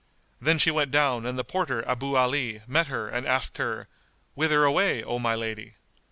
[0.41, 3.87] Then she went down and the porter Abu Ali met her and asked her,
[4.33, 5.75] "Whither away, O my lady?"